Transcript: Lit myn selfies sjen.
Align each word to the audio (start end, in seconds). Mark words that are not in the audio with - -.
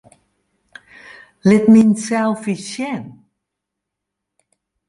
Lit 1.47 1.65
myn 1.73 1.91
selfies 2.05 2.63
sjen. 2.71 3.03